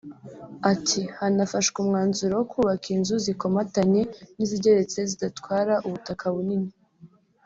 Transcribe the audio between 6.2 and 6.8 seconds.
bunini